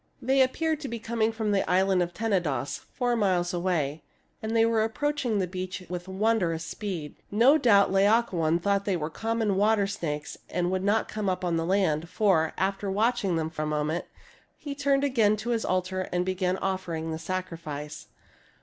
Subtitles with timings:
[0.19, 4.01] They appeared to be coming from the island of Tenedos, four miles away,
[4.41, 7.17] and they were approach ing the beach with wondrous speed.
[7.29, 11.67] No doubt Laocobn thought they were common water snakes and would not come upon the
[11.67, 14.05] land; for, after watching them a moment,
[14.57, 18.07] he turned again to his altar and began offering the sacrifice.